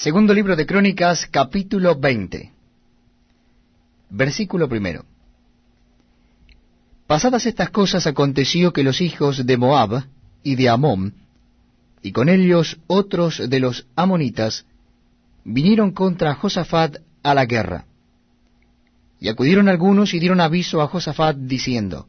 [0.00, 2.50] Segundo libro de Crónicas, capítulo 20.
[4.08, 5.04] Versículo primero.
[7.06, 10.06] Pasadas estas cosas aconteció que los hijos de Moab
[10.42, 11.16] y de Amón,
[12.00, 14.64] y con ellos otros de los amonitas,
[15.44, 17.84] vinieron contra Josafat a la guerra.
[19.20, 22.08] Y acudieron algunos y dieron aviso a Josafat diciendo,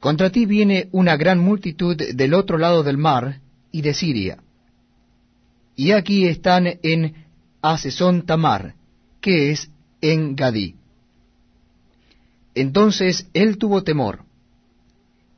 [0.00, 3.38] Contra ti viene una gran multitud del otro lado del mar
[3.70, 4.38] y de Siria.
[5.76, 7.26] Y aquí están en
[7.60, 8.74] Asesón Tamar,
[9.20, 10.76] que es en Gadí.
[12.54, 14.24] Entonces él tuvo temor,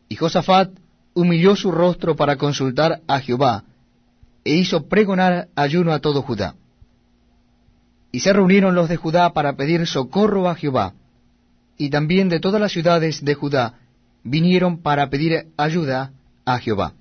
[0.09, 0.71] y Josafat
[1.15, 3.65] humilló su rostro para consultar a Jehová,
[4.45, 6.55] e hizo pregonar ayuno a todo Judá.
[8.13, 10.95] Y se reunieron los de Judá para pedir socorro a Jehová,
[11.77, 13.81] y también de todas las ciudades de Judá
[14.23, 16.13] vinieron para pedir ayuda
[16.45, 16.95] a Jehová.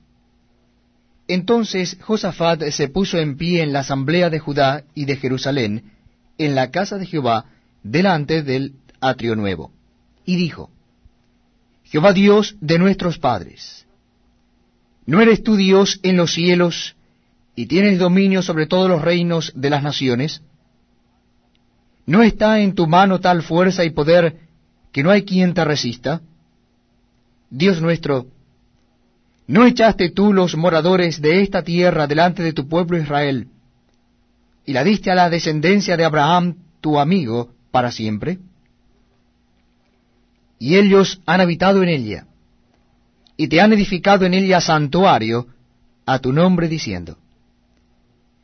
[1.28, 5.92] Entonces Josafat se puso en pie en la asamblea de Judá y de Jerusalén,
[6.38, 7.46] en la casa de Jehová,
[7.84, 9.72] delante del atrio nuevo,
[10.26, 10.70] y dijo,
[11.84, 13.86] Jehová Dios de nuestros padres,
[15.06, 16.96] ¿no eres tú Dios en los cielos
[17.56, 20.42] y tienes dominio sobre todos los reinos de las naciones?
[22.06, 24.40] ¿No está en tu mano tal fuerza y poder
[24.92, 26.22] que no hay quien te resista?
[27.50, 28.28] Dios nuestro,
[29.48, 33.48] ¿no echaste tú los moradores de esta tierra delante de tu pueblo Israel,
[34.66, 38.40] y la diste a la descendencia de Abraham, tu amigo, para siempre?
[40.60, 42.28] Y ellos han habitado en ella,
[43.38, 45.48] y te han edificado en ella santuario
[46.06, 47.18] a tu nombre diciendo,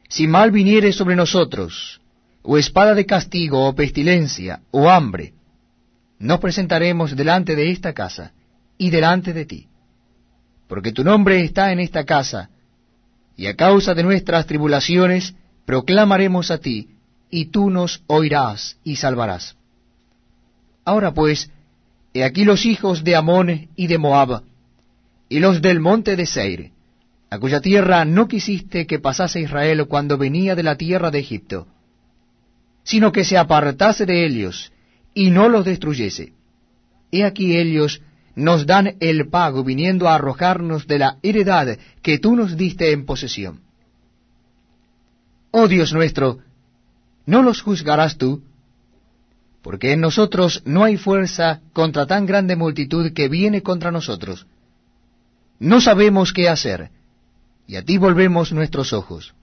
[0.07, 1.99] Si mal viniere sobre nosotros,
[2.43, 5.33] o espada de castigo, o pestilencia, o hambre,
[6.19, 8.31] nos presentaremos delante de esta casa
[8.77, 9.67] y delante de ti,
[10.67, 12.49] porque tu nombre está en esta casa,
[13.35, 16.89] y a causa de nuestras tribulaciones proclamaremos a ti,
[17.29, 19.55] y tú nos oirás y salvarás.
[20.85, 21.49] Ahora pues,
[22.13, 24.43] he aquí los hijos de Amón y de Moab,
[25.29, 26.71] y los del monte de Seir,
[27.29, 31.67] a cuya tierra no quisiste que pasase Israel cuando venía de la tierra de Egipto,
[32.83, 34.71] sino que se apartase de ellos
[35.13, 36.33] y no los destruyese.
[37.11, 38.01] He aquí ellos
[38.35, 43.05] nos dan el pago viniendo a arrojarnos de la heredad que tú nos diste en
[43.05, 43.61] posesión.
[45.51, 46.39] Oh Dios nuestro,
[47.25, 48.43] ¿no los juzgarás tú?
[49.61, 54.47] Porque en nosotros no hay fuerza contra tan grande multitud que viene contra nosotros.
[55.59, 56.89] No sabemos qué hacer,
[57.67, 59.33] y a ti volvemos nuestros ojos.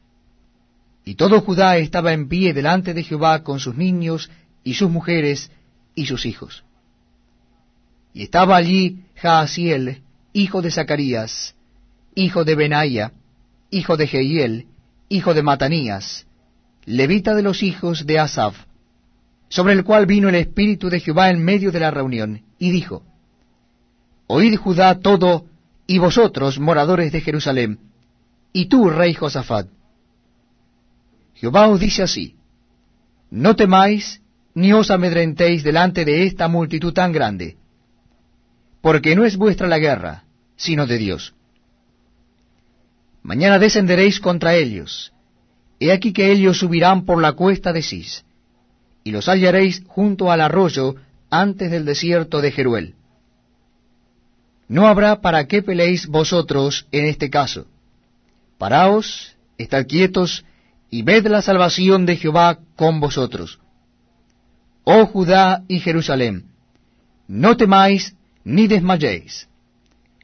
[1.05, 4.31] Y todo Judá estaba en pie delante de Jehová con sus niños
[4.63, 5.51] y sus mujeres
[5.95, 6.65] y sus hijos.
[8.13, 11.55] Y estaba allí Jaasiel, hijo de Zacarías,
[12.15, 13.13] hijo de Benaía,
[13.71, 14.67] hijo de Jehiel,
[15.09, 16.27] hijo de Matanías,
[16.85, 18.57] levita de los hijos de Asaf,
[19.49, 23.03] sobre el cual vino el Espíritu de Jehová en medio de la reunión, y dijo,
[24.27, 25.47] Oíd Judá todo,
[25.87, 27.79] y vosotros, moradores de Jerusalén,
[28.53, 29.69] y tú, rey Josafat,
[31.35, 32.37] Jehová os dice así,
[33.31, 34.21] no temáis
[34.55, 37.57] ni os amedrentéis delante de esta multitud tan grande,
[38.81, 40.25] porque no es vuestra la guerra,
[40.57, 41.35] sino de Dios.
[43.23, 45.13] Mañana descenderéis contra ellos,
[45.79, 48.25] he aquí que ellos subirán por la cuesta de Cis,
[49.05, 50.97] y los hallaréis junto al arroyo
[51.31, 52.95] antes del desierto de Jeruel.
[54.69, 57.67] No habrá para qué peleéis vosotros en este caso.
[58.57, 60.45] Paraos, estad quietos,
[60.91, 63.61] y ved la salvación de Jehová con vosotros.
[64.85, 66.47] Oh Judá y Jerusalén,
[67.29, 68.15] no temáis
[68.45, 69.49] ni desmayéis.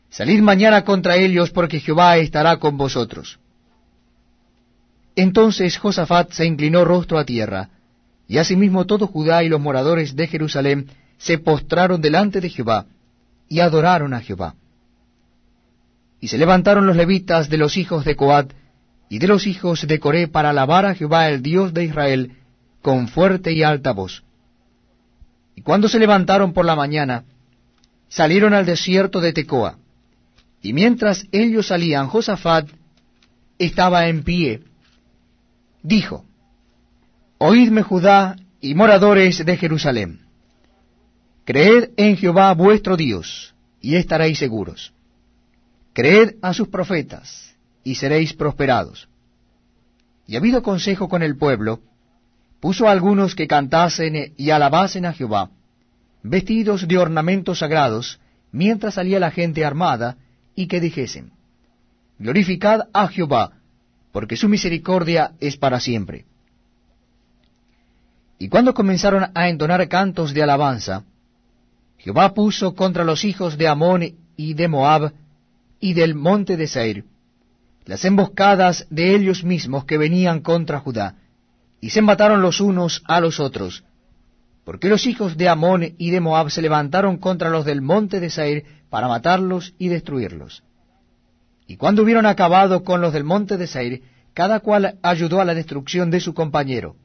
[0.09, 3.39] Salid mañana contra ellos, porque Jehová estará con vosotros.
[5.15, 7.71] Entonces Josafat se inclinó rostro a tierra,
[8.29, 10.89] y asimismo todo Judá y los moradores de Jerusalén
[11.19, 12.87] se postraron delante de Jehová,
[13.49, 14.55] y adoraron a Jehová.
[16.21, 18.53] Y se levantaron los levitas de los hijos de Coat,
[19.09, 22.33] y de los hijos de Coré para alabar a Jehová el Dios de Israel
[22.83, 24.25] con fuerte y alta voz.
[25.55, 27.25] Y cuando se levantaron por la mañana,
[28.09, 29.79] salieron al desierto de Tecoa.
[30.63, 32.69] Y mientras ellos salían, Josafat
[33.59, 34.63] estaba en pie.
[35.83, 36.25] Dijo,
[37.39, 40.21] Oídme Judá y moradores de Jerusalén.
[41.45, 44.93] Creed en Jehová vuestro Dios, y estaréis seguros.
[45.93, 47.55] Creed a sus profetas,
[47.85, 49.09] y seréis prosperados.
[50.27, 51.81] Y habido consejo con el pueblo,
[52.59, 55.51] puso algunos que cantasen y alabasen a Jehová,
[56.23, 58.21] vestidos de ornamentos sagrados,
[58.53, 60.17] mientras salía la gente armada,
[60.55, 61.33] y que dijesen,
[62.19, 63.53] Glorificad a Jehová,
[64.13, 66.25] porque su misericordia es para siempre.
[68.39, 71.05] Y cuando comenzaron a entonar cantos de alabanza,
[71.99, 74.03] Jehová puso contra los hijos de Amón
[74.37, 75.13] y de Moab
[75.81, 77.05] y del monte de Seir
[77.87, 81.15] las emboscadas de ellos mismos que venían contra Judá,
[81.81, 83.85] y se mataron los unos a los otros,
[84.67, 88.31] porque los hijos de Amón y de Moab se levantaron contra los del monte de
[88.31, 90.65] Seir para matarlos y destruirlos.
[91.69, 94.03] Y cuando hubieron acabado con los del monte de Seir,
[94.35, 96.97] cada cual ayudó a la destrucción de su compañero.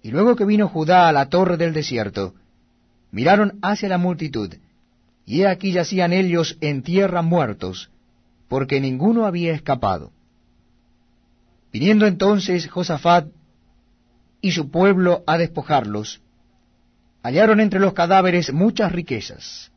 [0.00, 2.34] Y luego que vino Judá a la torre del desierto,
[3.10, 4.54] miraron hacia la multitud,
[5.26, 7.90] y he aquí yacían ellos en tierra muertos,
[8.46, 10.12] porque ninguno había escapado.
[11.72, 13.26] Viniendo entonces Josafat
[14.40, 16.22] y su pueblo a despojarlos,
[17.22, 19.70] hallaron entre los cadáveres muchas riquezas,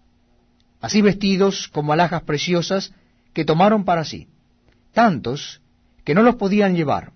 [0.79, 2.93] así vestidos como alhajas preciosas
[3.33, 4.27] que tomaron para sí,
[4.93, 5.61] tantos
[6.03, 7.11] que no los podían llevar.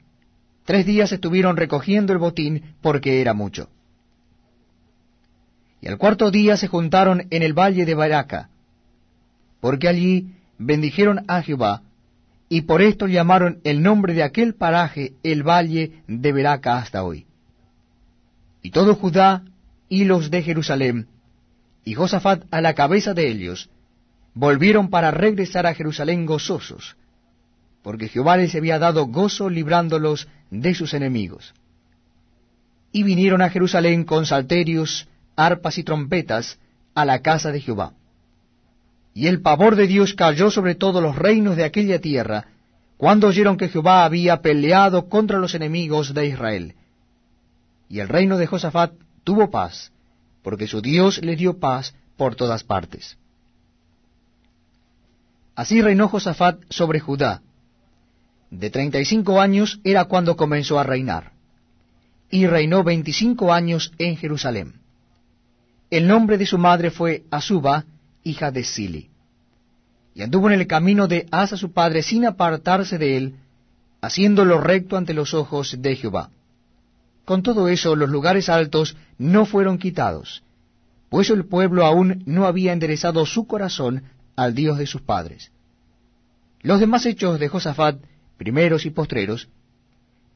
[0.66, 3.69] Tres días estuvieron recogiendo el botín porque era mucho.
[5.81, 8.50] Y al cuarto día se juntaron en el valle de Baraca,
[9.60, 11.83] porque allí bendijeron a Jehová,
[12.50, 17.25] y por esto llamaron el nombre de aquel paraje el valle de Beraca hasta hoy.
[18.62, 19.44] Y todo Judá
[19.90, 21.08] y los de Jerusalén,
[21.84, 23.70] y Josafat a la cabeza de ellos,
[24.34, 26.96] volvieron para regresar a Jerusalén gozosos,
[27.84, 31.54] porque Jehová les había dado gozo librándolos de sus enemigos.
[32.92, 36.60] Y vinieron a Jerusalén con salterios, arpas y trompetas
[36.94, 37.94] a la casa de Jehová.
[39.14, 42.48] Y el pavor de Dios cayó sobre todos los reinos de aquella tierra,
[42.98, 46.76] cuando oyeron que Jehová había peleado contra los enemigos de Israel.
[47.88, 48.94] Y el reino de Josafat
[49.25, 49.92] tuvo paz,
[50.42, 53.18] porque su Dios le dio paz por todas partes.
[55.56, 57.42] Así reinó Josafat sobre Judá.
[58.51, 61.33] De treinta y cinco años era cuando comenzó a reinar,
[62.30, 64.75] y reinó veinticinco años en Jerusalén.
[65.89, 67.86] El nombre de su madre fue Asuba,
[68.24, 69.10] hija de Sili.
[70.13, 73.36] Y anduvo en el camino de Asa su padre sin apartarse de él,
[74.01, 76.30] haciendo lo recto ante los ojos de Jehová.
[77.25, 80.44] Con todo eso los lugares altos no fueron quitados,
[81.10, 84.04] pues el pueblo aún no había enderezado su corazón
[84.36, 85.51] al Dios de sus padres.
[86.62, 88.00] Los demás hechos de Josafat,
[88.38, 89.50] primeros y postreros,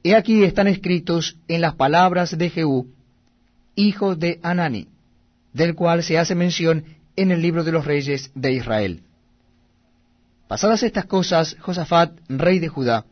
[0.04, 2.88] he aquí están escritos en las palabras de Jehú,
[3.76, 4.88] hijo de Anani,
[5.54, 6.86] del cual se hace mención
[7.16, 9.04] en el libro de los reyes de Israel.
[10.48, 13.06] Pasadas estas cosas, Josafat, rey de Judá,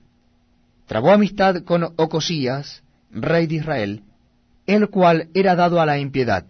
[0.87, 2.81] trabó amistad con Ocosías,
[3.11, 4.03] rey de Israel,
[4.65, 6.45] el cual era dado a la impiedad,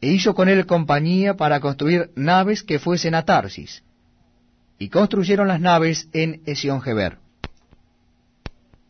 [0.00, 3.82] e hizo con él compañía para construir naves que fuesen a Tarsis,
[4.78, 7.18] y construyeron las naves en Esión-Geber.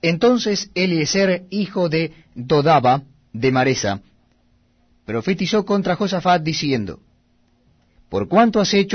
[0.02, 3.02] Entonces Eliezer, hijo de Dodaba,
[3.32, 4.00] de Maresa,
[5.06, 7.00] profetizó contra Josafat diciendo,
[8.08, 8.92] por cuanto has hecho